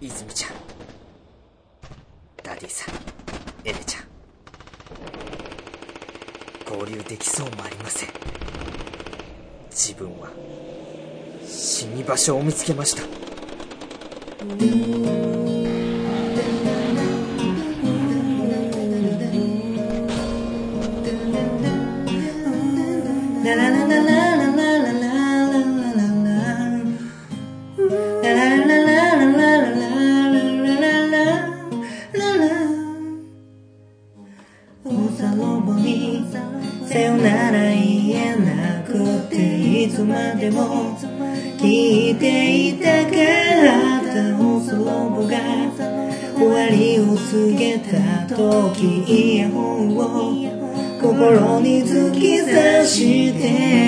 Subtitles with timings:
[0.00, 0.50] 泉ちゃん。
[2.42, 2.94] ダディさん
[3.64, 4.04] エレちゃん。
[6.78, 8.10] 合流できそうもありません。
[9.70, 10.28] 自分は
[11.46, 13.02] 死に場所を見つけました。
[41.58, 45.36] 聞いていたかったおそろぼが
[46.36, 50.00] 終わりを告げた時イヤホンを
[51.00, 53.85] 心に突き刺して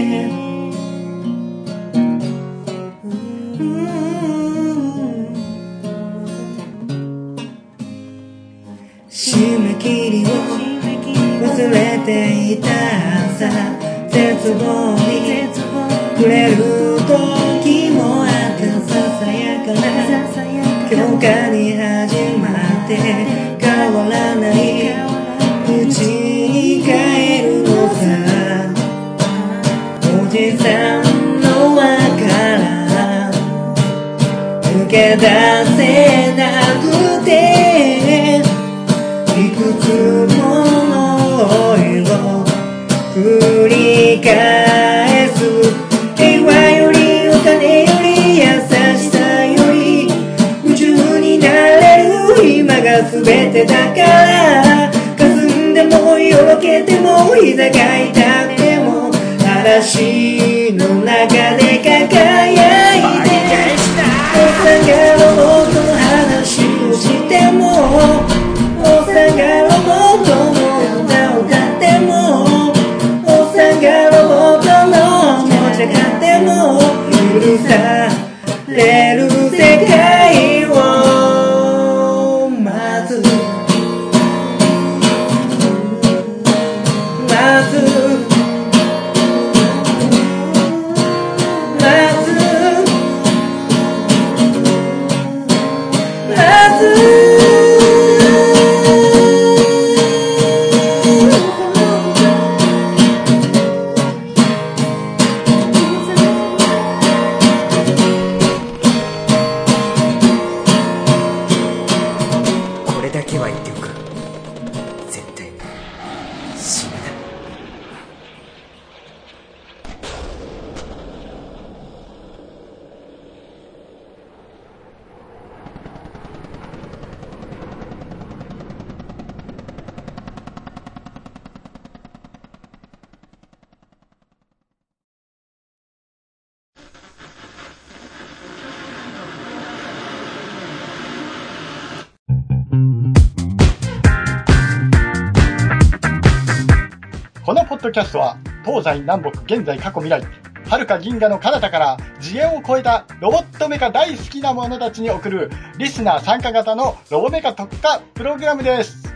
[147.88, 150.22] ドキャストは、東西南北現在過去未来、
[150.68, 159.14] 遥か銀河の彼方から次元を超えたロボットメカ大好きな者たちに送るリスナー参加型のロボメカ特化プログラムです。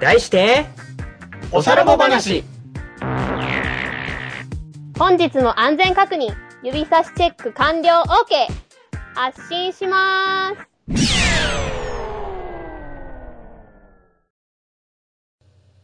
[0.00, 0.66] 題して
[1.50, 2.44] おさらば話
[4.96, 8.46] 本日の安全確認、指差しチェック完了 OK!
[9.14, 11.06] 発信しまーす。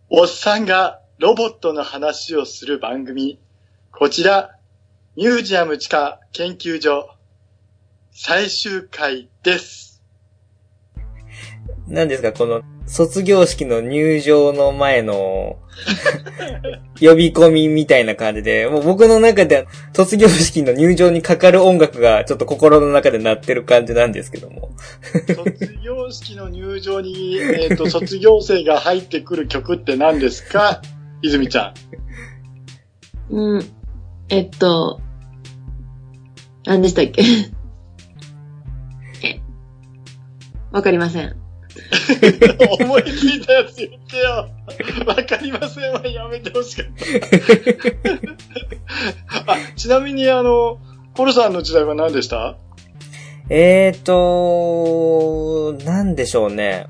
[0.09, 3.38] おっさんがロボットの話をする番組。
[3.93, 4.59] こちら、
[5.15, 7.10] ミュージアム地下研究所、
[8.10, 10.03] 最終回です。
[11.87, 15.60] 何ですか、この、卒業式の入場の前の、
[17.00, 24.72] 呼び込みみたいな感じで、もう僕の中では卒業式の入場にかかる音楽がちょっと心の中で鳴ってる感じなんですけども。
[25.28, 30.83] 卒業式の入場に、えっ、と、卒業生が入ってくる曲って何ですか？
[31.22, 31.72] 泉ちゃ
[33.30, 33.34] ん。
[33.34, 33.63] うん。
[34.28, 35.01] えっと、
[36.65, 37.22] 何でしたっけ？
[39.22, 39.41] え、
[40.72, 41.36] わかりません。
[42.80, 44.51] 思いついたやつ言ってよ。
[45.07, 46.86] わかりませんわ、やめてほしかっ
[49.36, 49.47] た。
[49.54, 50.78] あ、ちなみにあの、
[51.15, 52.57] コルさんの時代は何でした？
[53.48, 56.86] えーと、なんでしょうね。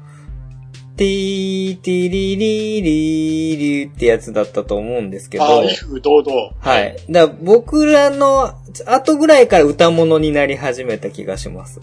[0.96, 5.44] ティーティリリリリってやつだったと思うんですけど。
[5.44, 6.50] あ、威風堂々。
[6.58, 6.96] はい。
[7.10, 8.54] だら僕らの
[8.86, 11.80] 後ぐらいから歌物になり始めた気がします。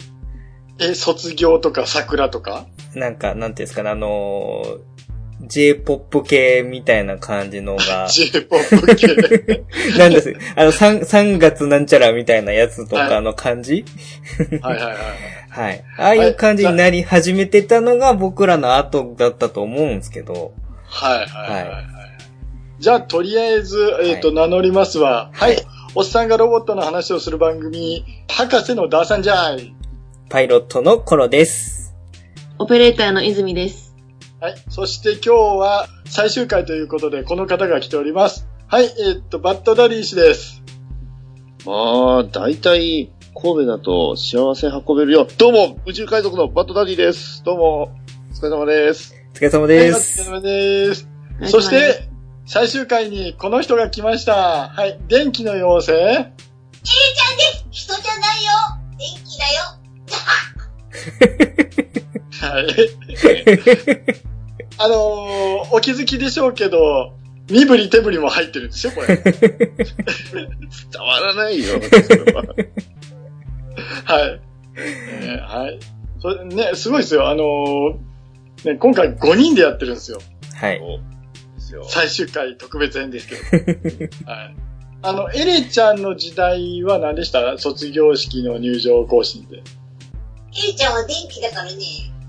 [0.80, 4.90] え、卒業とか桜とかなんか、なんていうんですかね、あのー
[5.42, 9.06] J-POP 系みたいな感じのが、?J-POP 系。
[9.98, 13.84] なんですあの、3、3月なんちゃらみたいなやつとかの感じ
[14.62, 14.94] はいはいはい。
[14.94, 15.39] はい。
[15.52, 20.52] ああいう感じになり始めてたのが僕らの後だったと思うんですけど、
[20.84, 21.76] はいはいはい、は。
[21.76, 22.00] はい
[22.80, 25.30] じゃあ、とりあえず、えっ、と、はい名乗りますわ。
[25.34, 25.56] はい。
[25.56, 25.66] はい
[25.96, 29.74] おっさんがロボットの話をする番組、博士のダーさんじゃい。
[30.28, 31.96] パイロットの頃です。
[32.58, 33.96] オペレーターの泉です。
[34.40, 34.54] はい。
[34.68, 38.46] そして今日は最終回ということで、この方が来ております。
[38.68, 38.84] はい。
[38.84, 40.62] えっ、と、バッドダディ氏です。
[41.66, 45.26] まあ、大体、神戸だと幸せ運べるよ。
[45.38, 47.42] どうも、宇宙海賊のバッドダディです。
[47.44, 49.14] どうも、お疲れ様です。
[49.34, 50.22] お疲れ様です。
[50.22, 51.08] 疲れ様です。
[51.46, 52.08] そして、
[52.44, 54.68] 最終回にこの人が来ました。
[54.68, 54.98] はい。
[55.08, 56.02] 電気の妖精。
[56.02, 58.50] ちゃんです人じゃないよ
[58.98, 59.62] 電気だよ
[62.52, 62.66] はい。
[64.78, 67.12] あのーお気づきでしょうけど、
[67.48, 69.16] 身振り手振りも入ってるんですよ、これ。
[69.22, 69.32] 伝
[71.00, 72.44] わらないよ、それは。
[74.04, 74.40] はい。
[74.76, 75.78] えーはい。
[76.20, 77.28] それね、すごいですよ。
[77.28, 77.94] あのー
[78.72, 80.18] ね、今回5人でやってるんですよ。
[80.54, 80.80] はい。
[81.88, 83.40] 最終回特別編ですけど。
[84.30, 84.54] はい。
[85.02, 87.56] あの、エレちゃんの時代は何でした？
[87.58, 89.58] 卒業式の入場行進で。
[89.58, 89.62] エ
[90.68, 91.72] リちゃんは電気だからね、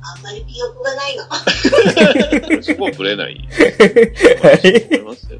[0.01, 2.61] あんまり記憶がないの。
[2.63, 3.35] そこはぶれない。
[4.41, 4.99] はい。
[4.99, 5.39] 思いますよ。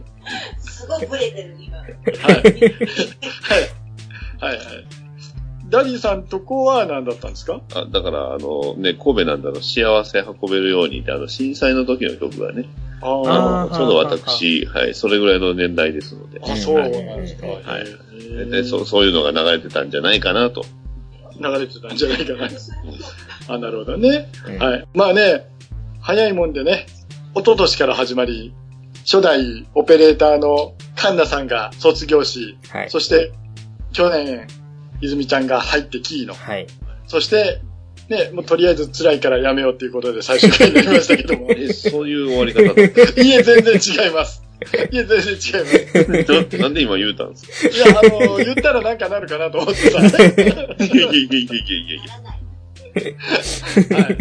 [0.60, 1.78] すごいブレてる、今。
[1.78, 1.88] はい。
[1.94, 2.44] はい。
[4.42, 4.86] はいはい。
[5.72, 7.62] ダディさんとこは何だったんですか？
[7.74, 12.66] あだから、あの、ね、神戸なんだの、幸せ運べるようにって、あの、震災の時の曲がね、
[13.02, 17.48] ああちょうど私、はい、それぐらいの年代ですので、あ、そうなんですか。
[17.48, 17.86] はい
[18.50, 20.64] でそうそういうのが流れてたんじゃないかなと。
[21.40, 22.48] 流れてたんじゃないかな。
[23.48, 24.30] あ、なるほどね。
[24.48, 24.88] うんはい。
[24.94, 25.48] まあね、
[26.00, 26.86] 早いもんでね、
[27.34, 28.54] 一昨年から始まり、
[29.00, 32.90] 初代オペレーターのカンナさんが卒業し、はい。
[32.90, 33.32] そして
[33.92, 34.48] 去年、
[35.02, 36.34] 泉ちゃんが入ってキーの。
[36.34, 36.68] はい。
[37.08, 37.62] そして、
[38.10, 41.48] ね、もうとりあえず辛いからやめようっていうことで最終回になりましたけども。
[41.50, 43.74] え、そういう終わり方だったいえ、全然
[44.06, 44.44] 違います。
[44.92, 46.58] いえ、全然違います。
[46.58, 47.76] ななんで今言うたんですか？
[47.76, 50.00] いや、あの、言ったらなんかなるかなと思ってさ。
[50.00, 53.16] いやいやいやいやいやいやい
[53.92, 53.98] や。
[54.04, 54.18] はい。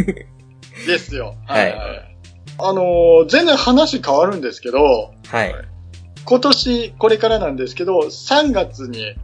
[0.87, 1.35] ですよ。
[1.47, 1.73] はい
[2.63, 5.55] あのー全然話変わるんですけど、はい。
[6.25, 9.15] 今年、これからなんですけど、3月に、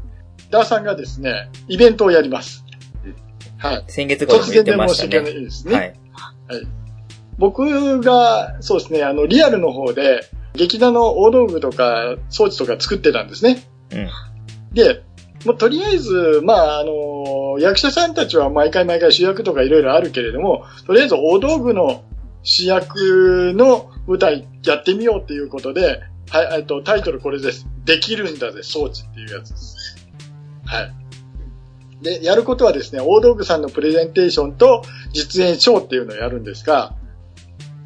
[0.50, 2.64] ダーさんがですね、イベントをやります。
[3.58, 3.84] はい。
[3.88, 5.20] 先月頃も突言って然で申し訳。
[5.20, 5.74] ないですね。
[5.74, 5.94] はい。
[7.38, 13.62] 僕が、そうですね、あの、リアルの方で、劇団の大道具とか装置とか作ってたんですね。
[13.92, 14.08] うん。
[14.72, 15.02] で、
[15.44, 22.04] もうとりあえず、まあ、あの、役者さんたちは毎回毎回主役とかいろいろあるけれども、とりあえず大道具の
[22.42, 27.66] 主役の舞台やってみようっていうことで、はい、えっと、タイトルこれです。
[27.84, 29.95] できるんだぜ、装置っていうやつです。
[30.66, 30.92] はい。
[32.02, 34.82] で、やることはですね、大道具さんのプレゼンテーションと
[35.12, 36.94] 実演ショーっていうのをやるんですが、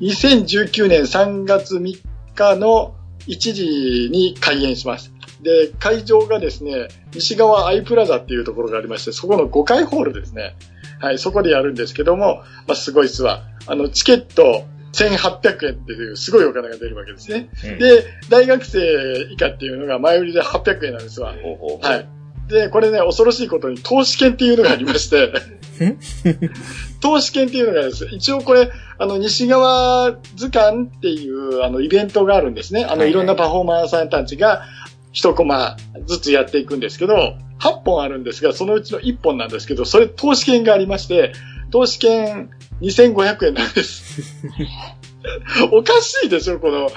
[0.00, 2.00] 2019年3月3
[2.34, 2.94] 日の
[3.26, 5.12] 1時に開演します。
[5.42, 10.56] で、会場がですね、西側アイプラザっていうところがありまして、そこの5階ホールですね。
[10.98, 13.42] はい、そこでやるんですけども、まあ、すごいっすわ。
[13.66, 17.48] あの、チケット1800円っていうすごいお金が出るわけですね。
[17.64, 18.80] うんで、大学生
[19.30, 21.32] 以下っていうのが前売りで800円なんですわ。
[21.32, 22.08] ほうほうほうはい。
[22.50, 25.32] で、これね、恐ろしいことに投資券っていうのがありまして、
[27.00, 32.84] 投資券っていうのがですね、一応これ、あの、西側図鑑っていう、あの、イベントがあるんですね。
[32.84, 34.62] あの、いろんなパフォーマーさんたちが、
[35.12, 35.76] 一コマ
[36.06, 41.32] ずつやっていくんですけど、8本あるんですが、そのうちの1本なんですけど、それ投資券がありまして、
[41.70, 44.22] 投資券2500円なんです。
[45.72, 46.90] おかしいでしょ、この、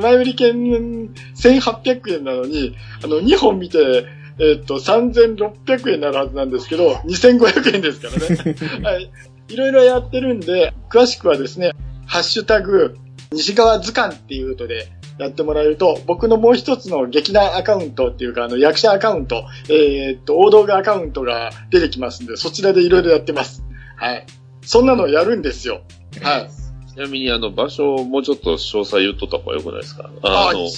[0.00, 4.04] 前売り券1800円なのに、あの、2本見て、
[4.38, 8.56] えっと、3600円になるはずなんですけど、2500円ですからね。
[8.82, 9.10] はい。
[9.48, 11.72] いろいろやってるんで、詳しくはですね、
[12.06, 12.96] ハッシュタグ、
[13.32, 14.88] 西側図鑑っていうとで
[15.18, 23.62] やってもらえると、僕のもう一つの劇団アカウントっていうか、あの、役者アカウント、えーっと、大道具アカウントが出てきますんで、そちらでいろいろやってます。
[23.96, 24.26] はい。
[24.62, 25.82] そんなのやるんですよ。
[26.22, 26.50] はい。
[26.92, 30.10] ちなみに、あの、場所をもうちょっと詳細言っとった方がよくないですか？
[30.22, 30.68] あの、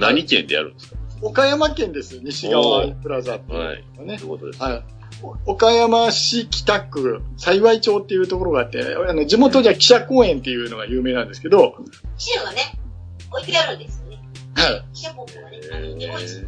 [0.00, 0.96] 何県でやるんですか？
[1.22, 2.20] 岡山県です。
[2.20, 4.26] 西側プラザっていうのがねとい。
[4.26, 4.62] うことです。
[4.62, 4.84] はい。
[5.22, 11.76] お岡山市北区、幸町っていうところがあって、あの、地元じゃ記者公園っていうのが有名なんですけど、
[12.18, 12.58] 記者がね、
[13.30, 14.20] 置いてあるんですよね。
[14.54, 14.84] はい。
[14.92, 16.46] 記者ポップがね、あの、日本一。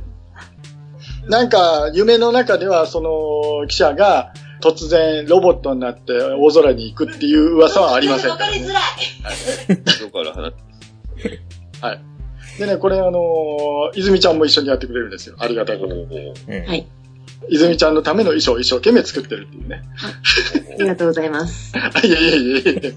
[1.28, 8.36] なんか、夢の中では、その、記者が、突然ロボットになって大空に行くっていう噂はありませんわ。
[8.36, 10.02] かりづらい。
[10.02, 10.54] よくある話。
[11.80, 12.00] はい。
[12.58, 15.36] でね、これあのー泉ちゃんも一緒にやってくれるんですよ。
[15.38, 16.86] ありがたいことはい。
[17.50, 19.82] 泉ちゃんのための衣装を一生懸命作ってるっていうね。
[20.78, 21.72] ありがとうございます。
[22.04, 22.92] いやいやいやいや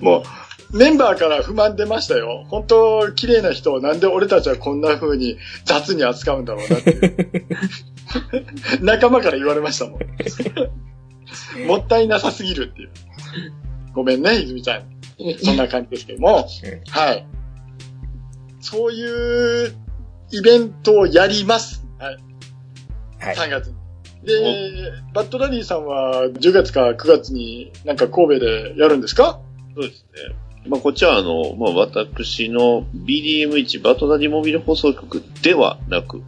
[0.00, 0.24] も
[0.72, 2.44] う、メンバーから不満出ましたよ。
[2.48, 7.46] 本当、綺麗な人をなんで俺たちはこんな風に雑に扱うんだろうなっていう。
[8.80, 10.00] 仲間から言われましたもん。
[11.66, 12.90] もったいなさすぎるっていう。
[13.92, 14.82] ごめんね、泉ちゃん。
[15.42, 17.26] そんな感じですけども、うんはい。
[18.64, 19.74] そういう
[20.30, 21.84] イベントをやります。
[21.98, 22.16] はい。
[23.20, 23.36] はい。
[23.36, 23.74] 3月に。
[24.24, 29.38] で、バッドダディさんは10月か9月になんか神戸でやるんですか？
[29.74, 30.34] そうですね。
[30.66, 36.22] まあ、こっちはあの、まあ、私の BDM1 バトダディモビル放送局ではなく、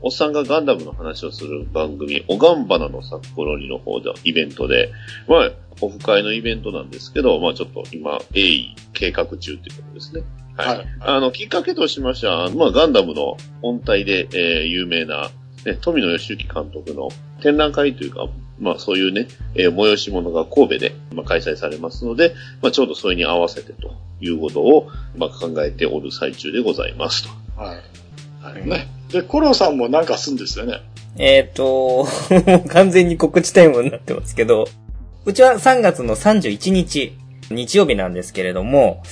[0.00, 4.92] おっさんがガンダムの話をする番組、おがんばなの札幌にの方で、イベントで、
[5.26, 5.50] まあ、
[5.80, 10.22] オフ会のイベントなんですけど、まあ、ちょっと今、鋭意計画中ということですね。
[10.56, 10.78] はい。
[10.78, 15.30] はいあの、きっかけとしましては、まあ、ガンダムの本体で、えー有名な、
[15.64, 17.08] ね、富野義行監督の
[17.42, 18.28] 展覧会というか、
[18.60, 27.60] まあ、そういうね、えー催し物が神戸で、まあ、開催されますので、まあ、ちょうどそれに合わせてということを、まあ、考えておる最中でございますと。
[27.60, 28.07] はい。
[28.52, 28.66] はい。
[28.66, 28.88] ね。
[29.10, 30.82] で、コロさんもなんかすんですよね。
[31.16, 32.06] えっ、と、
[32.68, 34.66] 完全に告知タイムになってますけど、
[35.24, 37.16] うちは3月の31日、
[37.50, 39.02] 日曜日なんですけれども、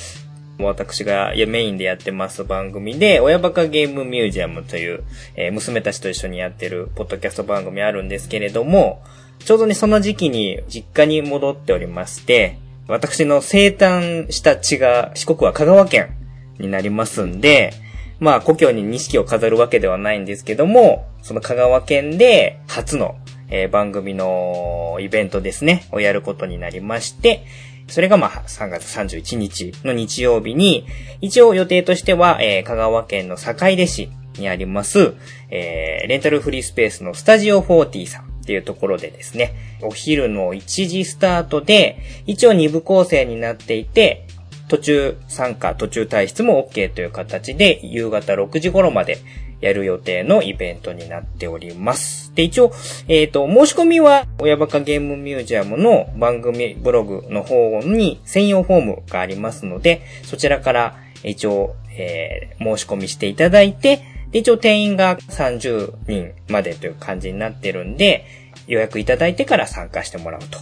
[0.58, 5.02] 私がメインでやってます番組で、親バカゲームミュージアムという、
[5.34, 9.02] えー娘たちと一緒にやってるポッドキャスト番組あるんですけれども、
[9.44, 16.16] ちょうどね、その時期に実家に戻っておりまして、私の生誕した地が四国は香川県
[16.58, 17.74] になりますんで、
[18.18, 23.16] まあ、故郷に錦を飾るわけではないんですけども、その香川県で初の、
[23.48, 27.44] えー番組のイベントですね、をやることになりまして、
[27.88, 30.86] それがまあ、3月31日の日曜日に、
[31.20, 35.14] 一応予定としては、えー香川県の坂出市にあります、
[35.50, 44.26] えーレンタルフリースペースのスタジオ40さんっていうところでですね、お昼の1時スタートで、一応2部構成になっていて、
[44.68, 49.18] 途中参加、途中退出も OK という形で、夕方6時頃まで
[49.60, 52.34] やる予定のイベントになっております。
[52.34, 52.72] で、一応、
[53.08, 68.24] えっ、と、申し込みは、親バカゲームミュージアムの番組ブログの方に専用フォームがありますので、そちらから一応、えー申し込みしていただいて、で、一応定員が30人までという感じになってるんで、
[68.66, 70.58] 予約いただいてから参加してもらうと。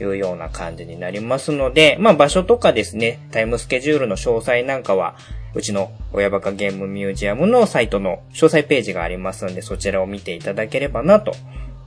[0.00, 5.16] いうような感じになりますので、まあ場所とかですね、タイムスケジュールの詳細なんかは、
[5.54, 11.34] うちの親バカゲームミュージアムのサイトの詳細ページがありますので、そちらを見ていただければなと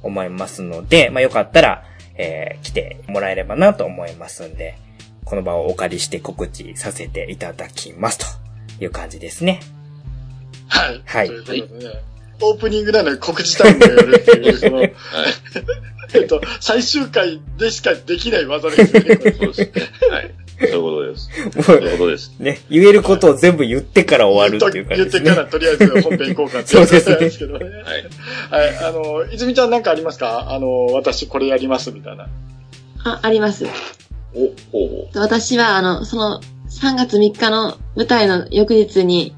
[0.01, 1.83] 思いますので、まあよかったら、
[2.15, 4.77] えー来てもらえればなと思いますんで、
[5.23, 9.61] この場をお借りして告知させていただきますという感じですね。
[10.67, 11.01] はい。
[11.05, 12.01] はいということでね、
[12.41, 14.93] オープニングなのに告知タイムをやるっていう、その、はい。
[16.15, 19.01] えっと、最終回でしかできない技ですね。
[19.39, 19.71] そうですね。
[20.09, 20.31] はい。
[20.59, 21.29] そういうことです。
[21.57, 22.33] も そういうことです。
[22.39, 25.43] ね、言えることを全部言ってから終わるっていう感じですね言ってか。
[25.43, 27.65] らとりあえず本編行こうかってそうですねなんですけどね。
[28.49, 28.63] はい。
[28.65, 28.77] はい。
[28.77, 30.51] あの、泉ちゃんなんかありますか？
[30.51, 32.27] あの、私これやりますみたいな。
[33.05, 33.65] あ、あります。
[34.33, 39.33] お、ほうほ私は、あの、その、3月3日の舞台の翌日に、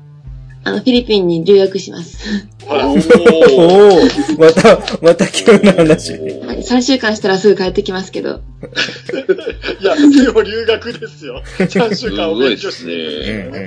[0.64, 2.48] あの、フィリピンに留学します。
[2.68, 6.12] おー、また、また急な話。
[6.14, 8.42] はい3週間したらすぐ帰ってきますけど。
[9.82, 11.42] いや、でも留学ですよ。
[11.58, 12.72] 3週間お勉強して。
[12.72, 13.64] すごいうんうん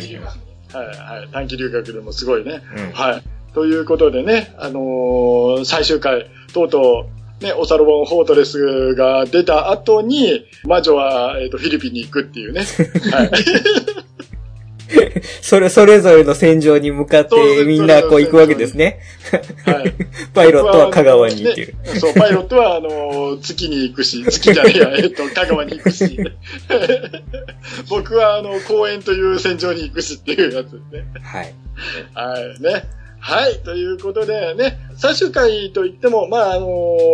[0.74, 1.28] はいはい。
[1.32, 2.62] 短期留学でもすごいね。
[2.76, 3.22] うんはい。
[3.54, 7.06] ということでね、あのー最終回、とうと
[7.40, 12.64] う、ね、オサロボン・フォートレスが出た後に、魔女は、えっ、と、フィリピンに行くっていうね。
[13.10, 13.30] はい。
[15.44, 19.00] それ、それぞれの戦場に向かってみんなこう行くわけですね。
[19.66, 19.92] はい。
[20.32, 21.66] パイロットは香川にっていう。
[21.82, 26.18] ねそう、パイロットは、あのー月に行くし、 月じゃねえや、えっと、香川に行くし。
[27.90, 31.04] 僕は、あの、公園という戦場に行くしっていうやつですね。
[31.22, 31.54] はい。
[32.14, 32.84] はい、ね。
[33.20, 36.68] はい、ということでね、最終回といっても、まあ、あの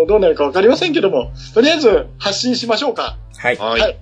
[0.04, 3.16] ーどうなるかわかりませんけども、とりあえず発信しましょうか。
[3.38, 3.56] はい。
[3.56, 3.98] はい。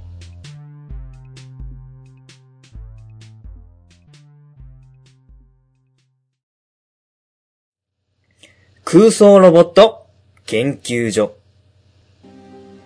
[8.90, 10.06] 空想ロボット
[10.46, 11.36] 研究所。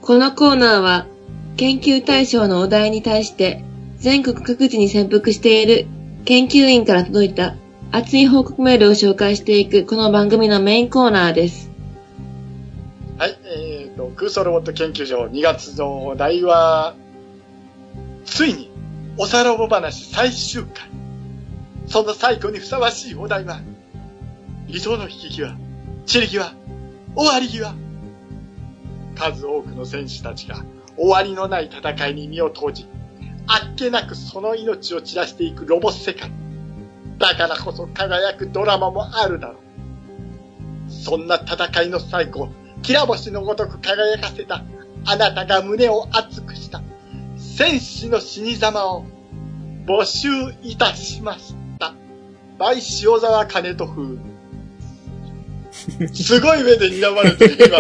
[0.01, 1.07] このコーナーは、
[1.57, 3.63] 研究対象のお題に対して、
[3.99, 5.87] 全国各地に潜伏している
[6.25, 7.55] 研究員から届いた
[7.93, 11.71] 熱い報告メールを紹介していくこの番組のメインコーナーです。
[13.17, 16.97] はい、えっと、空想ロボット研究所2月のお題は、
[18.25, 18.73] ついに、
[19.19, 20.91] おさらぼ話最終回。
[21.87, 23.61] その最後にふさわしいお題は、
[24.67, 25.57] 理想の引き際、
[26.07, 26.53] 散り際、
[27.15, 27.75] 終わり際。
[29.15, 30.57] 数多くの戦士たちが
[30.97, 32.87] 終わりのない戦いに身を投じ、
[33.47, 36.31] あっけなくその命を散らしていくロボ世界。
[37.19, 39.57] だからこそ輝くドラマもあるだろう。
[40.91, 42.49] そんな戦いの最後、
[42.83, 44.65] きら星のごとく輝かせた、
[45.05, 46.83] あなたが胸を熱くした、
[47.37, 49.05] 戦士の死に様を
[49.87, 50.29] 募集
[50.63, 51.95] いたしました。
[52.59, 54.32] バイ塩沢金と風。
[56.13, 57.79] すごい目で睨まれてる、今。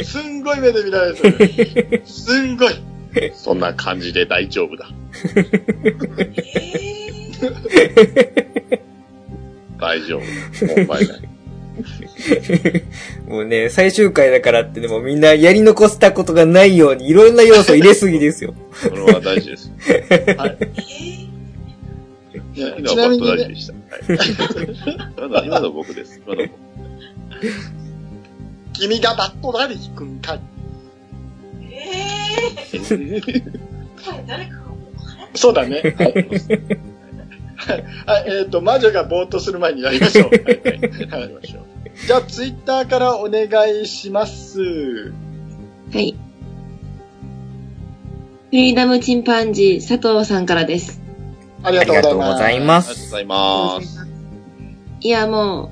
[0.04, 2.02] すんごい目で見られてる。
[2.04, 2.74] すんごい。
[3.32, 4.88] そんな感じで大丈夫だ。
[9.80, 10.22] 大丈夫。
[10.66, 11.34] 問題ない。
[13.26, 18.54] もうね、最終回だからってでもみんなやり残したことがないようにいろんな要素入れすぎですよ。
[18.88, 19.72] これは大事です。
[20.36, 20.56] はい。
[22.54, 23.72] 今ちなみにねはバットダディでした。
[23.72, 26.20] はい、今の今の僕です。
[26.24, 26.54] 今の僕。
[28.72, 30.40] 君がバットダディ君かい。
[31.70, 35.82] えー、誰かがもう話そうだね。
[35.96, 36.28] はい。
[38.06, 40.30] はい、えっ、と、魔女がぼーっとする前にやりましょう。
[40.30, 40.42] はい
[41.10, 41.64] はいやりましょう。
[42.06, 44.60] じゃあ、ツイッターからお願いします。
[45.92, 46.14] はい。
[48.50, 51.03] フリーダムチンパンジー佐藤さんからです。
[51.64, 52.90] ありがとうございます。
[52.90, 54.06] ありがとうございます。
[55.00, 55.70] いや、も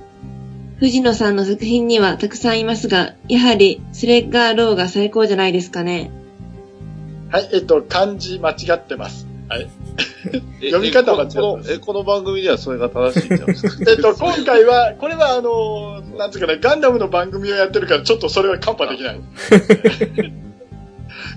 [0.78, 6.11] う、藤野さんの作品にはたくさんいますが、やはり、スレッガーローが最高じゃないですかね。
[7.30, 9.26] はい、えっ、と、漢字間違ってます。
[9.49, 9.68] はい。
[10.62, 13.84] え読み方はえこのえ、この番組ではそれが正しいんじゃないですか？
[13.90, 19.20] えっと、今回は、これはあのーなんつうかね、ガンダムの番組をやってるから、ちょっとそれはカンパできない。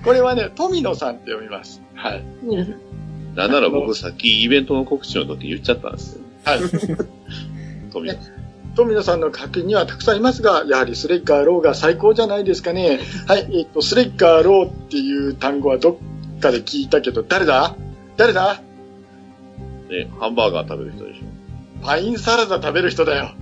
[0.04, 1.82] これはね、富野さんって読みます。
[1.94, 2.22] はい。
[2.42, 2.85] 皆さん。
[3.36, 6.24] なんなら僕さっきイベントの告知の時言っちゃったんですよ。
[6.44, 6.60] はい。
[7.92, 8.14] 富野
[8.74, 12.98] 富野さんの作品にはたくさんいますが、やはりスレッガーローが最高じゃないですかね。
[13.26, 16.00] はい、えっと、スレッガーローっていう単語はど
[16.36, 17.74] っかで聞いたけど、誰だ？
[18.16, 18.60] 誰だ？
[19.88, 21.84] ね、ハンバーガー食べる人でしょ。
[21.84, 23.32] パインサラダ食べる人だよ。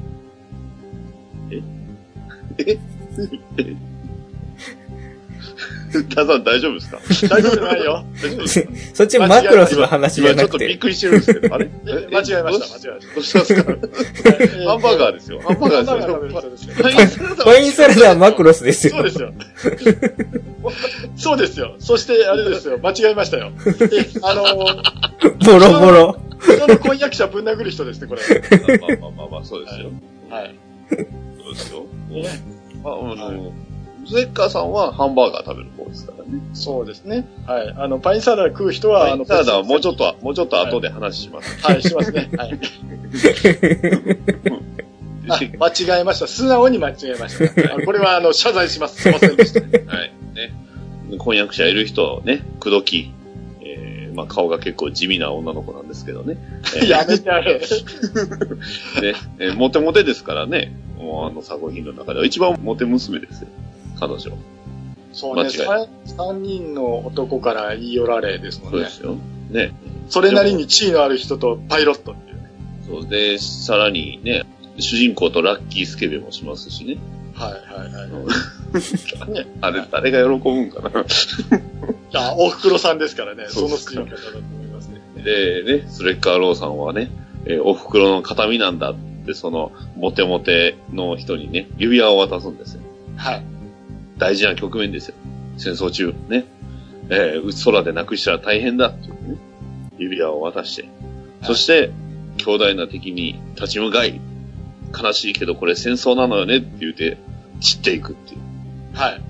[6.04, 6.98] タさん大丈夫ですか？
[7.36, 8.04] 大丈夫じゃないよ。
[8.22, 10.78] 大丈夫ですかそっちマクロスの話じゃ今ちょっとびっなくて。
[10.78, 12.90] くりしてるんですけど、あれえ間違えました、間違えました。
[13.14, 13.64] どうしたんですか
[14.70, 15.40] ハンバーガーですよ。
[15.40, 16.74] ハンバーガーですよ。
[16.82, 18.94] パインサラダワインサラダはマクロスですよ。
[18.94, 19.32] そうですよ。
[21.16, 21.74] そうですよ。
[21.78, 22.78] そして、あれですよ。
[22.82, 23.52] 間違えましたよ。
[23.66, 26.16] え、あのー、ボロボロ。
[26.42, 28.20] 人の婚約者ぶん殴る人ですね、これ。
[28.88, 29.90] まあまあまあまあ、そうですよ。
[30.30, 30.54] はい。
[30.90, 30.96] そ
[31.50, 31.86] うですよ。
[32.82, 32.94] まあ、
[33.28, 33.52] あの、
[34.04, 36.40] ゼッカーさんはハンバーガー食べる方ですからね。
[36.52, 37.26] そうですね。
[37.46, 37.74] はい。
[37.76, 41.64] あの、パインサラダ食う人は、あの、パインサラダはもうちょっと、もうちょっと後で話します。
[41.64, 42.30] はい、しますね。
[42.36, 42.58] はい。
[45.28, 46.26] あ、 間違えました。
[46.26, 47.74] 素直に間違えました。
[47.74, 49.02] あこれは、あの、謝罪します。
[49.02, 49.60] すいませんでした。
[49.60, 49.66] は
[50.04, 50.12] い。
[50.34, 50.52] ね。
[51.18, 53.12] 婚約者いる人をね、口説き、
[53.62, 56.36] えー、まあ顔が結構地味な女の子なんですけどね。
[56.76, 57.60] えーやめてあれ。
[57.60, 57.64] ね、
[59.38, 60.74] えーモテモテですからね。
[60.98, 63.48] もうあの作品の中では一番モテ娘ですよ。
[64.08, 64.32] 彼女。
[65.12, 68.90] そうね、間違い三三人の男から言い寄られですもんねそうで。
[68.90, 69.16] すよ。
[69.50, 69.72] ね。
[70.08, 72.50] それなりに地位のある人とパイロットっていうね。
[72.86, 74.42] そうで、さらにね、
[74.78, 76.98] 主人公とラッキースケベもしますしね。
[77.34, 79.32] はいはいはい。
[79.32, 81.00] ね、 あれ、誰が喜ぶんかな。
[81.00, 81.04] い
[82.10, 85.00] や、おふくろさんですからね、そのそうですか好きな方だと思いますね。
[85.22, 87.10] で、ね、スレッカーローさんはね、
[87.46, 88.94] えーお袋の形見なんだっ
[89.26, 92.80] て、その、モテモテの人にね、指輪を渡すんですよ。
[93.16, 93.44] はい。
[94.18, 95.14] 大事な局面ですよ。
[95.56, 96.44] 戦争中、ね。
[97.10, 99.38] えー空でなくしたら大変だっていうね。
[99.98, 100.88] 指輪を渡して。
[101.42, 101.90] そして、
[102.36, 104.20] 強大な敵に立ち向かい、
[104.96, 107.18] 悲しいけどこれ戦争なのよねって言って、
[107.60, 108.40] 散っていくっていう。
[108.94, 109.20] はい。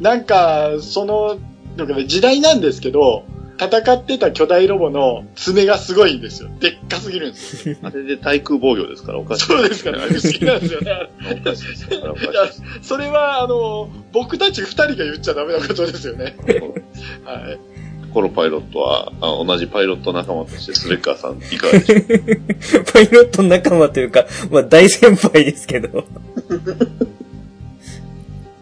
[0.00, 1.38] なんか、その、
[1.76, 3.24] なんかね、時代なんですけど、
[3.60, 6.48] 戦ってた巨大ロボの爪がすごいんですよ。
[6.60, 7.76] でっかすぎるんですよ。
[7.82, 9.46] あれで対空防御ですからおかしい。
[9.46, 11.10] そうですから、不思議なんですよね。
[11.32, 11.86] おかしいです。
[11.90, 12.46] あれおかしいいや。
[12.82, 16.36] それは、あの、僕たち二人が言っちゃダメなことですよね。
[17.24, 17.58] はい。
[18.14, 21.84] コロパイロットは、あ同じパイロット仲間としてスレッカーさんいかがで
[22.60, 22.84] しょう？
[22.90, 26.04] パイロット仲間というか、まあ大先輩ですけど。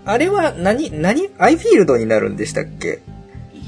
[0.04, 1.28] あれは何、何？
[1.38, 3.00] アイフィールドになるんでしたっけ？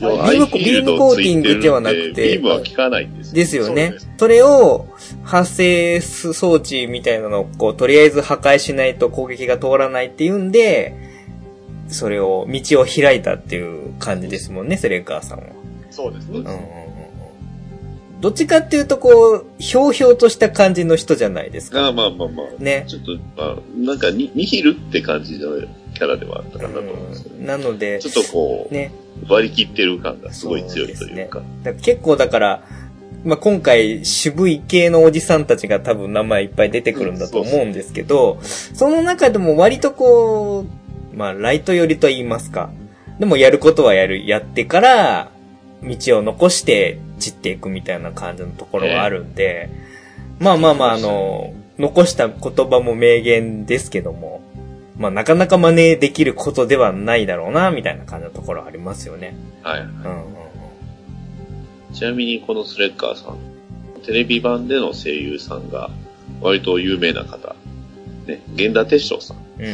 [0.01, 3.35] ビームコビームコーティングではなくてビームは効かないんですよ。
[3.35, 4.87] ですよねそれを
[5.25, 10.95] 発生装置みたいなのをこう、とりあえず破壊しないと攻撃が通らないっていうんで、
[11.89, 15.45] それを、道を開いたっていう感じですもんね、セレカーさんは。
[15.91, 18.21] そうですねうん。
[18.21, 21.81] どっちかっていうとこう、ひょうひょうとした感じの人じゃないですか。
[21.83, 22.63] が、まあまあまあ。
[22.63, 22.85] ね。
[22.89, 25.61] ちょっと、まあ、なんかニ、ニヒルって感じの
[25.95, 28.93] キャラではあったかなと思うんですなのでちょ、っとこう、ね。
[29.29, 31.43] 割り切ってる感がすごい強いというか。
[31.63, 32.63] だか結構だから、
[33.25, 40.67] まあ、今回渋い系のおじさんたちが多分名前いっぱい出てくるんだと思うんですけど、その中でも割とこ
[41.13, 42.71] う、まあ、ライト寄りと言いますか。
[43.19, 45.31] でもやることはやる、やってから、
[45.83, 49.71] 道を残して散っていくみたいな感じのところがあるんで、
[50.39, 54.41] まあまあまあ、あの、残した言葉も名言ですけども、
[54.99, 59.37] まあなかなか真似できることではないだろうな、みたいな感じのところありますよね。
[59.63, 59.81] はい。
[59.81, 61.95] うんうんうん。
[61.95, 63.39] ちなみにこのスレッカーさん、
[64.05, 65.91] テレビ版での声優さんが
[66.41, 67.55] 割と有名な方、
[68.27, 69.73] ね、源田鉄章さん、うんうん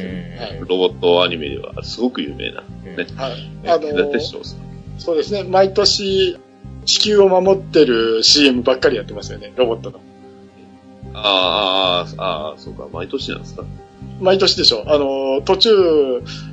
[0.63, 0.69] うん。
[0.69, 3.51] ロボットアニメではすごく有名な、ね、はい。
[3.67, 4.59] あ源田の鉄章さん。
[4.99, 5.43] そうですね。
[5.45, 6.39] 毎年、
[6.85, 9.53] 地球を守ってる CM ばっかりやってますよね。
[9.57, 10.01] ロボットの。
[11.15, 13.65] あーあー、ああ、そうか、毎年なんですか。
[14.25, 14.85] 毎年でしょ。
[14.87, 15.71] あの、途中、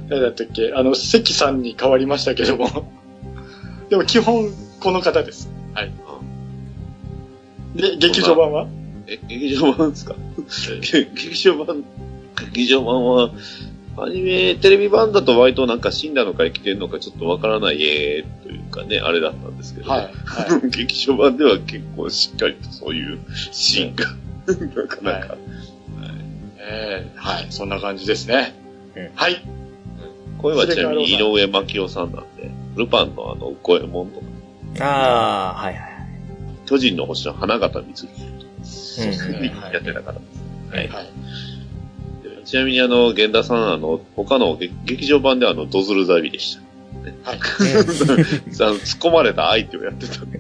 [0.10, 0.74] 誰だったっけ？
[0.76, 2.92] あの、関さんに変わりましたけども。
[3.90, 5.50] でも基本、この方です。
[5.74, 5.92] はい。
[7.76, 8.68] で、劇場版は？
[9.08, 10.16] え、劇場版ですか？
[10.82, 11.84] 劇場版、
[12.54, 13.32] 劇場版は、
[13.98, 20.10] アニメ、テレビ版だと割となんか死んだのか生きてんのかちょっとわからないえーというかね、あれだったんですけど、はい。
[20.26, 20.68] はい。
[20.72, 23.20] 劇場版では結構しっかりとそういう
[23.52, 24.06] シーンが、
[24.82, 25.38] なかなか、
[26.62, 27.48] えーはい。
[27.50, 28.54] そんな感じですね。
[28.96, 29.42] うんはい。
[30.38, 34.22] 声はちなみに井上真紀夫さんなんで、ルパンのあの、声もんと
[34.80, 35.92] か、ああ、はいはい。
[36.66, 40.76] 巨人の星の花形光うん秀 やってた方です。
[40.76, 40.88] はい。
[40.88, 41.10] はい。
[42.46, 46.62] ちなみにあの、源田さん、あの、他の劇劇場版ではあの、ドズルザビでした。
[47.30, 47.40] はい。
[47.40, 50.40] あの突っ込まれた相手をやってたんで、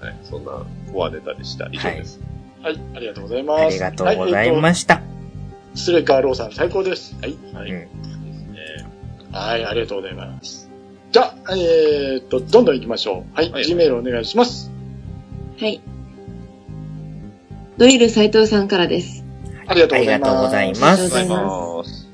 [0.00, 0.52] はい、そんな
[0.92, 1.68] コアネタでした。
[1.70, 2.18] 以上です。
[2.20, 2.31] はい。
[2.64, 3.62] ありがとうございます。
[3.62, 4.60] ありがとうございす。
[4.60, 5.02] ました。
[5.74, 7.16] スレカーローさん最高です。
[7.20, 7.36] はい。
[7.54, 7.70] はい。
[7.70, 10.70] うんえーはい、ありがとうございます。
[11.10, 13.36] じゃあ、えーっと、どんどん行きましょう。
[13.36, 13.50] はい。
[13.50, 14.70] はい G メールお願いします。
[15.58, 15.80] はい。
[17.78, 19.24] ドリル斉藤さんからです。
[19.66, 20.30] ありがとうございます。
[20.30, 22.08] ありがとうございますありがとうございます。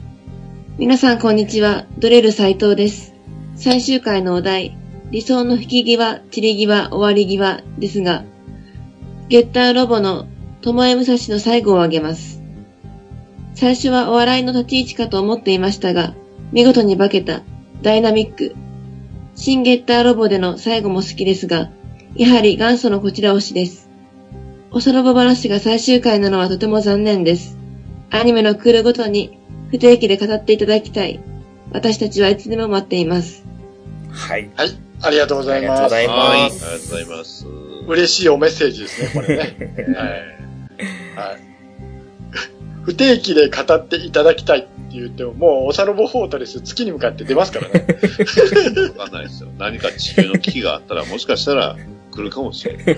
[0.78, 3.12] 皆さんこんにちは、ドレル斉藤です。
[3.56, 4.76] 最終回のお題、
[5.10, 8.24] 理想の引き際、散り際、終わり際ですが、
[9.28, 10.26] ゲッターロボの
[10.68, 12.42] 友江武蔵の最後を挙げます。
[13.54, 16.12] 最初はお笑いの立ち位置かと思っていましたが、
[16.52, 17.42] 見事に化けた、
[17.80, 18.54] ダイナミック。
[19.34, 21.70] 新ゲッターロボでの最後も好きですが、
[22.16, 23.88] やはり元祖のこちら推しです。
[24.70, 27.56] おそろば話が最終回なのはとても残念です。
[28.10, 29.38] アニメの来るごとに
[29.70, 31.18] 不定期で語っていただきたい。
[31.72, 33.46] 私たちはいつでも待っています。
[34.10, 34.50] はい。
[34.54, 34.78] はい。
[35.00, 35.94] ありがとうございます。
[35.94, 37.46] ありがとうございますはい、ありがとうございます。
[37.88, 39.56] 嬉しいおメッセージですね、これね。
[39.96, 40.47] はい。
[41.18, 41.40] はい。
[42.84, 47.86] 不定期で語っていただきたいって言っても、もうおさろぼフォートレス月に向かって出ますからね。
[48.96, 49.50] わかんないですよ。
[49.58, 51.76] 何か地球の危機があったら、もしかしたら
[52.12, 52.84] 来るかもしれない。
[52.86, 52.92] え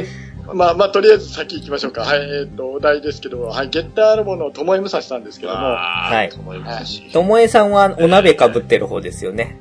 [0.00, 2.02] ーまあまあ、とりあえず先行きましょうか。
[2.02, 7.10] はい、えっ、と、お題ですけど、はい、ゲッターロボの友江武蔵さんですけども、はいと思いますし。
[7.12, 9.58] ともえさんはお鍋被ってる方ですよね。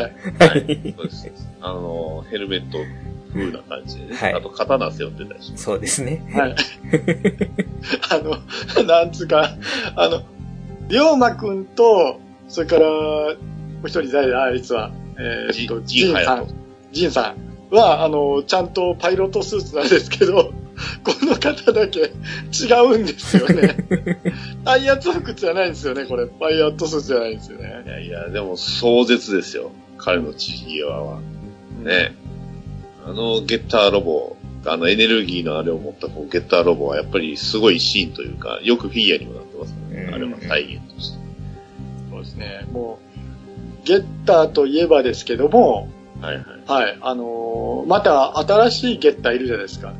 [0.00, 0.02] い。
[0.42, 0.94] はい。
[0.96, 1.32] そうです。
[1.60, 2.78] あの、ヘルメット
[3.34, 4.16] 風な感じでね。
[4.16, 5.64] はいあと、刀背負ってたりします。
[5.64, 6.24] そうですね。
[6.32, 6.56] はい。
[8.10, 8.18] あ
[8.82, 9.56] の、なんつうか、
[9.96, 10.22] あの、
[10.88, 13.34] 龍馬くんと、それから、も
[13.84, 14.90] う一人誰だ、あいつは。
[15.18, 16.46] えーっと、ジンさん。
[16.92, 17.34] ジンさ
[17.70, 20.52] んは、あの、ちゃんとパイロットスーツなんですけど、
[21.04, 23.76] この方だけ違うんですよね。
[24.64, 26.26] タイヤツ服じゃないんですよね、これ。
[26.26, 27.84] パイロットスーツじゃないんですよいね。
[27.86, 29.70] やいや、でも壮絶ですよ。
[29.98, 31.20] 彼の地際は。
[31.82, 32.14] ね。
[33.06, 34.36] あのゲッターロボ、
[34.66, 40.02] あのエネルギーのあれを持ったこうゲッターロボはやっぱりすごいシーンというか、よくフィギュアにもなってますね。
[40.08, 41.18] うんあれは再現として。
[42.10, 42.66] そうですね。
[42.72, 42.98] も
[43.84, 45.88] う、ゲッターといえばですけども、
[46.20, 46.44] はいはい。
[46.66, 49.92] はい、あのーまた新しいゲッターいるじゃないですか。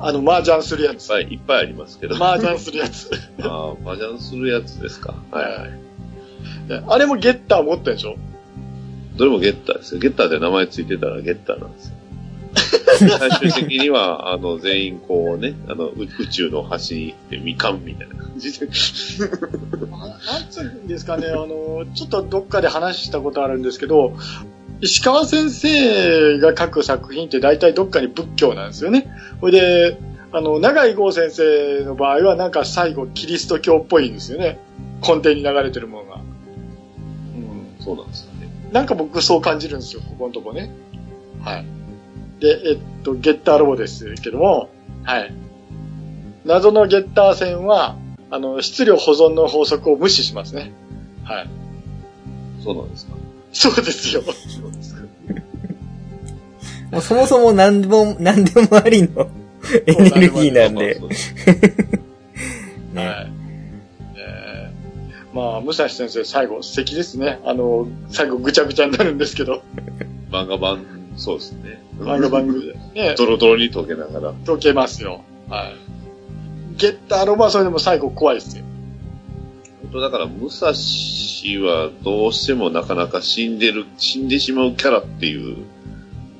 [0.00, 1.04] あの、麻雀するやつ。
[1.04, 2.16] いっぱいいっぱいありますけど。
[2.16, 3.10] 麻雀するやつ。
[3.42, 5.14] ああ、麻雀するやつですか。
[5.30, 6.68] はいはい。
[6.68, 8.16] であれもゲッター持ってんでしょ？
[9.16, 10.00] どれもゲッターですよ。
[10.00, 11.94] ゲッターで名前ついてたらゲッターなんですよ。
[12.54, 18.66] 最終的には、 あの、全員こうね、あの、う宇宙の端に行ってみかんみたいな感じで。
[18.66, 18.72] なん
[20.50, 24.14] つうんですかね、あの、ちょっとどっかで話したことあるんですけど、
[24.80, 29.08] 石川先生が書く作品って大体どっかに仏教なんですよね。
[29.40, 29.98] ほいで、
[30.32, 34.58] あの、長井剛先生の場合はなんか最後キリスト教っぽいんですよね。
[35.00, 36.16] 根底に流れてるものが。
[36.16, 37.84] うん。
[37.84, 38.48] そうなんですよね。
[38.72, 40.70] なんか僕そう感じるんですよ、ここのとこね。
[41.40, 41.64] はい。
[42.40, 44.68] で、えっと、ゲッターロボですけども、
[45.04, 45.32] はい。
[46.44, 47.96] 謎のゲッター線は、
[48.30, 50.72] あの、質量保存の法則を無視しますね。
[51.24, 51.48] はい。
[52.62, 53.12] そうなんですか？
[53.52, 54.22] そうですよ。
[54.22, 54.30] そ
[54.66, 55.02] うですか。
[56.90, 59.28] もうそもそも何でも、何でもありの
[59.86, 61.00] エネルギーなんで。
[62.94, 63.32] はい。
[64.16, 67.40] えーまあ、武蔵先生最後素敵ですね。
[67.44, 69.62] あの、最後ぐちゃぐちゃになるんですけど、
[70.30, 70.84] 漫画版、
[71.16, 71.82] そうですね。
[71.98, 74.34] 漫画番組でね、ドロドロに溶けながら。
[74.46, 75.22] 解けますよ。
[75.48, 75.74] はい。
[76.76, 78.64] ゲッターロボはそれでも最後怖いですよ。
[79.82, 80.72] 本当だから、武蔵
[81.62, 85.56] はどうしてもなかなか死んでる、死んでしまうキャラっていう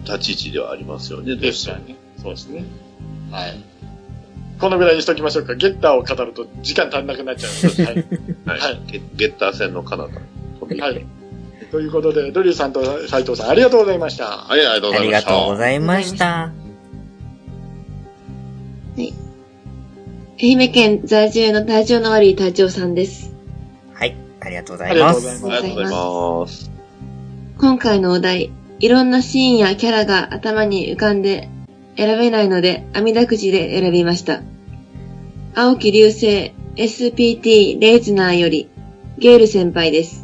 [0.04, 1.36] 立ち位置ではありますよね。
[1.36, 1.96] ですよね。
[2.20, 2.64] そうですね。
[3.30, 3.64] はい。
[4.58, 5.54] このぐらいにしときましょうか。
[5.54, 7.84] ゲッターを語ると時間足んなくなっちゃうので。
[8.50, 8.58] はい。
[8.60, 8.72] はい。
[8.72, 10.10] はいゲゲッター戦の彼方
[10.66, 11.06] はい。
[11.74, 14.26] ということで、ドリューさんと斉藤さんありがとうございました。
[14.26, 15.30] はい、ありがとうごありがざいました。
[15.32, 16.52] とうございました。
[20.40, 23.34] 愛媛県在住の体調の悪い隊長さんです。
[23.92, 24.14] はい。
[24.40, 26.70] ありがとうござありがいまとうございますありがとうございます。
[27.58, 31.48] 今回のお題、いろんなシーンやキャラが頭に浮かんで
[31.96, 34.42] 選べないので、網だくじで選びました。
[35.56, 38.68] 青木流星 SPT レイズナーより、
[39.18, 40.23] ゲール先輩です。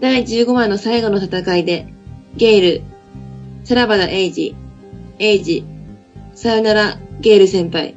[0.00, 1.92] 第15話の最後の戦いで、
[2.34, 2.82] ゲール、
[3.64, 4.56] さらばだエイジ、
[5.18, 5.64] エイジ、
[6.34, 7.94] さよならゲール先輩。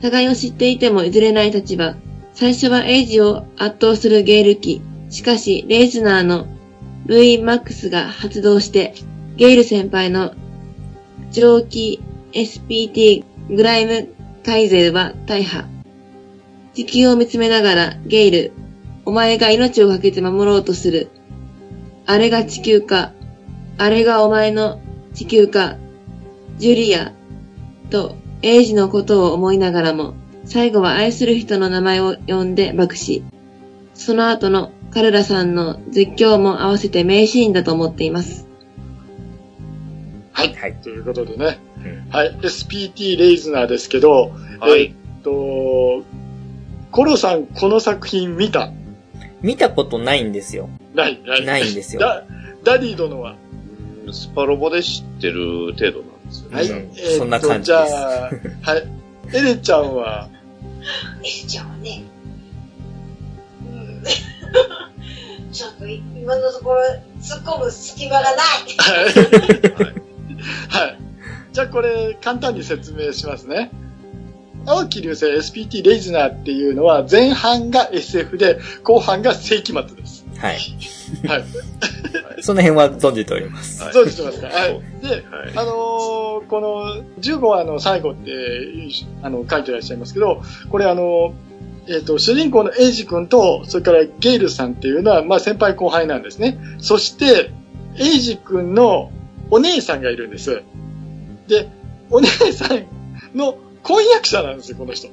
[0.00, 1.94] 互いを知っていても譲れない立場。
[2.32, 4.80] 最初はエイジを圧倒するゲール機。
[5.10, 6.46] しかし、レイズナーの
[7.06, 8.94] VMAX が発動して、
[9.36, 10.34] ゲイル先輩の
[11.30, 14.08] 蒸気 SPT グライム
[14.44, 15.66] 改善は大破。
[16.72, 18.52] 地球を見つめながら、ゲイル、
[19.06, 21.08] お前が命を懸けて守ろうとする。
[22.06, 23.12] あれが地球か。
[23.78, 24.80] あれがお前の
[25.14, 25.76] 地球か。
[26.58, 27.12] ジュリア、
[27.90, 30.14] と、エイジのことを思いながらも、
[30.44, 33.22] 最後は愛する人の名前を呼んで爆死。
[33.94, 38.46] その後のカルラさんの絶叫も合わせて名シーンだと思っています。
[40.32, 40.54] はい。
[40.54, 41.58] はいということでね。
[41.78, 42.34] うんはい。
[42.42, 46.02] SPT レイズナーですけど、はいえっと、
[46.90, 48.72] コロさん、この作品見た？
[49.42, 50.68] 見たことないんですよ。
[50.94, 51.44] ない、ない。
[51.44, 52.24] ないんですよダ
[52.64, 53.36] ダディ殿は？
[54.06, 56.56] うんスパロボで知ってる程度なんですよね。
[56.56, 56.68] はい。
[56.70, 58.30] うんそんな感じじゃあ、は
[58.78, 58.88] い。
[59.36, 60.28] エレちゃんは、
[61.24, 62.04] えちゃんはね、
[63.66, 64.02] うん。
[65.52, 66.82] ちょっと今のところ
[67.20, 68.36] 突っ込む隙間がない。
[68.78, 69.04] はい。
[70.68, 70.98] はい。
[71.52, 73.70] じゃあこれ、簡単に説明しますね。
[74.66, 80.26] 青木流星 SPT レイズナーっていうのは前半が SF で後半が世紀末です。
[80.38, 80.58] はい。
[81.26, 81.44] はい。
[82.42, 83.82] その辺は存じております。
[83.82, 84.48] はいそうですますか？
[84.48, 84.80] はい。
[85.02, 85.22] で、はい。
[85.54, 88.30] あのーこの15話の最後って、
[89.22, 91.34] あの、書いてらっしゃいますけど、これあの
[91.88, 96.58] えっ、と、主人公のエイジ君と、それからゲイルさんっていうのは、まあ先輩後輩なんですね。
[96.78, 97.52] そして、
[97.98, 99.10] エイジ君の
[99.50, 100.62] お姉さんがいるんです。
[101.48, 101.68] で、
[102.10, 102.86] お姉さん
[103.36, 105.08] の婚約者なんですよ、この人。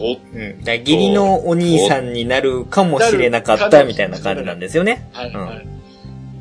[0.00, 0.58] お、うん。
[0.60, 5.06] だから義理のお兄さんになるかもしれなかったみたいな感じなんですよね。
[5.12, 5.66] はい、うんはい。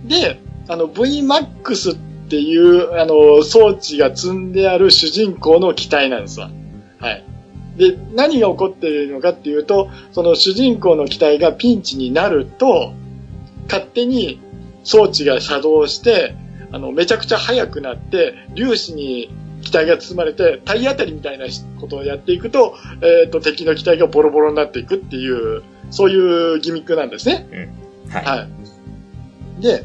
[0.05, 1.97] で、あの、VMAX っ
[2.29, 6.49] ていう、あの、装置が積んである主人公の機体なんですわ。
[6.99, 7.23] はい。
[7.75, 12.93] で、何が起こっているのかっていうと、その主人公の機体がピンチになると、
[13.67, 14.39] 勝手に
[14.85, 16.35] 装置が作動して、
[16.71, 19.42] あの、めちゃくちゃ速くなって、粒子に機
[19.73, 21.45] 体が包まれて、体当たりみたいな
[21.79, 27.69] ことをやっていくと、えっ、と、敵の機体がボロボロになっていくっていう、そういうギミックなんですね。
[28.09, 28.25] はい。
[28.25, 28.47] は
[29.59, 29.61] い。
[29.61, 29.83] で、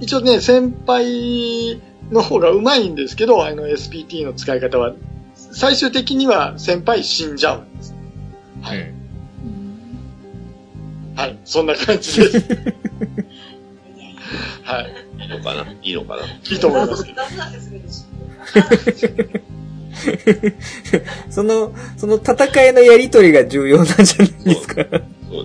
[0.00, 4.94] 一応ね、先輩の方が上手いんですけど、あの SPT の使い方は、
[5.34, 7.94] 最終的には先輩死んじゃうんです。
[8.62, 8.78] はい。
[8.78, 8.94] うん
[11.16, 11.38] はい。
[11.44, 12.40] そんな感じです。
[14.64, 14.94] はい。
[15.22, 15.72] いいのかな？
[15.82, 16.22] いいのかな？
[16.26, 17.04] いいと思います。
[21.30, 24.84] その、その戦いのやりとりが重要なんじゃないですか。
[24.84, 25.44] そう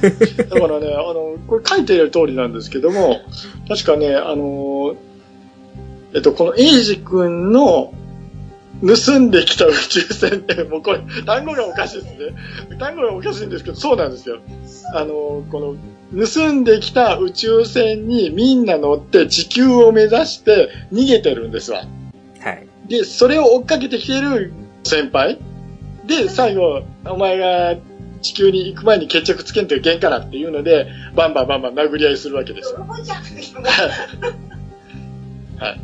[0.00, 0.36] です。
[0.48, 3.20] だからね、あの、これ書いている通りなんですけども、
[3.68, 4.94] 確かね、あの、
[6.14, 7.92] えっと、このエイジ君の
[8.82, 12.78] 盗んできた宇宙船って、もうこれ、単語がおかしいですね。
[12.78, 14.38] 単語がおかしいんですけど、そうなんですよ。
[14.94, 15.76] あの、こ
[16.12, 21.84] の、盗んできた宇宙船にみんな乗って地球を目指して逃げてるんですわ。
[22.90, 22.98] はい。
[22.98, 24.52] で、それを追っかけてきてる
[24.84, 25.38] 先輩
[26.06, 27.76] で、最後、お前が
[28.22, 32.84] 地球に行く前に決着つけんといけんからっていうので、バンバンバンバン殴り合いするわけですよ。
[35.58, 35.80] はい。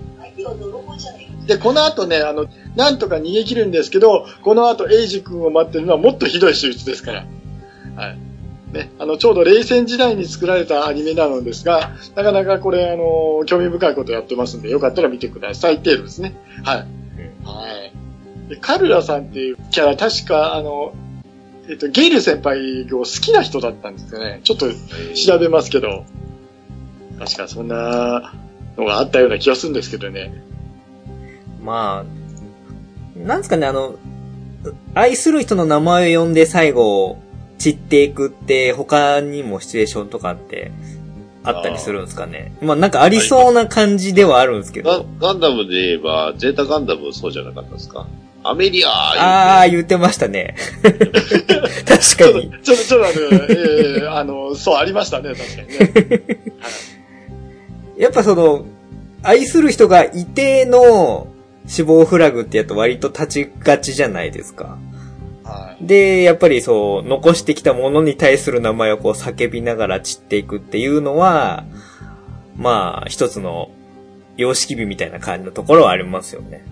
[1.47, 7.25] で、この後ね、あの、なんとか逃げ切るんですけど、この後、エイジ君を待ってるのはもっとひどい手術ですから。
[7.95, 8.19] はい。
[8.73, 16.35] ね、あの、ちょうど冷戦時代に作られたアニメなのですが、なかなかこれ、あの、興味深いことやってますんで、よかったら見てください程度ですね。
[16.64, 16.87] はい。
[17.46, 17.66] は
[18.46, 18.50] い。
[18.50, 20.94] で、カルラさんっていうキャラ、確か、あの、
[21.68, 24.40] えっと、ゲイル先輩を好きな人だったんですよね。
[24.44, 24.66] ちょっと
[25.14, 26.04] 調べますけど、
[27.18, 28.35] 確かそんな
[28.76, 30.32] のがあったような気がするんですけどね。
[31.62, 33.96] まあ、なんですかね、あの、
[34.94, 37.18] 愛する人の名前を呼んで最後、
[37.59, 40.70] 散っていくって、他にもシチュエーションとかって、
[41.48, 42.52] あったりするんですかね。
[42.61, 45.06] まあなんかありそうな感じではあるんですけガど。
[45.20, 48.06] ガンダムで言えば、ゼータガンダムそうじゃなかったですか？
[48.48, 50.54] アメリアーああ、言ってましたね。
[50.82, 52.52] 確かに。
[52.62, 53.52] ちょっと、ちょっと。
[53.52, 56.38] ええあの、そう、ありましたね、確かにね。
[57.98, 58.64] やっぱその、
[59.22, 61.26] 愛する人がいての
[61.66, 64.78] 死亡フラグってやと割と立ちがちじゃないですか。
[65.46, 65.87] はい。
[65.87, 71.64] で、やっぱりそう、残してきたものに対する名前をこう叫びながら散っていくっていうのは、
[72.56, 73.70] まあ、一つの
[74.37, 76.64] 様式美みたいな感じのところはありますよね。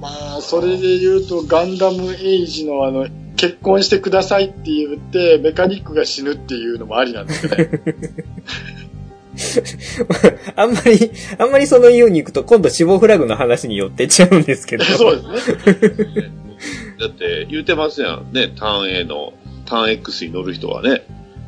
[0.00, 7.70] まあ、それで言うと、ガンダムエイジのあの、結婚してくださいって言って、メカニックが死ぬっていうのもありなんですよね。
[10.56, 14.84] あんまり、あんまりそのように行くと今度死亡フラグの話に寄ってっちゃうんですけど。
[14.84, 15.56] そうですね。
[17.00, 18.32] だって言うてますやん。
[18.32, 19.32] ね、ターン A の、
[19.64, 21.02] ターン X に乗る人はね、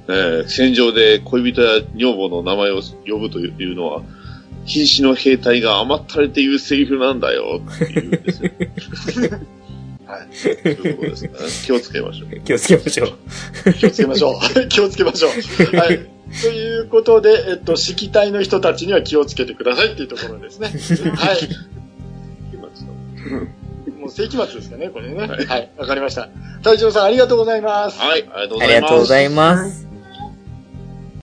[0.08, 4.02] えー戦場で恋人や女房の名前を呼ぶというのは、
[4.66, 8.50] 瀕死の兵隊が甘ったれて言うセリフなんだよって言うんですよ。
[10.18, 10.28] はい。
[10.32, 10.56] そうい
[10.90, 11.30] うことですね。
[11.66, 12.40] 気をつけましょう。
[12.40, 13.72] 気をつけましょう。
[13.74, 14.34] 気をつけましょう。
[14.68, 15.76] 気をつけましょう。
[15.76, 16.00] はい。
[16.42, 20.68] ということで、えっと、式隊の人たちには気をつけてくださいっていうところですね。
[21.14, 21.48] はい。
[24.00, 25.26] もう世紀末ですかね、これね。
[25.26, 25.70] はい。
[25.78, 26.28] わ、かりました。
[26.62, 27.98] 隊長さん、ありがとうございます。
[27.98, 28.76] はい、ありがとうごあざいます。
[28.76, 29.93] りがとうございます。